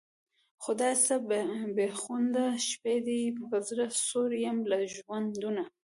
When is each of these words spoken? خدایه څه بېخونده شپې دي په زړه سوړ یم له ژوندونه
خدایه 0.63 0.95
څه 1.05 1.15
بېخونده 1.77 2.45
شپې 2.67 2.97
دي 3.07 3.21
په 3.49 3.57
زړه 3.69 3.85
سوړ 4.07 4.29
یم 4.45 4.57
له 4.71 4.77
ژوندونه 4.95 5.63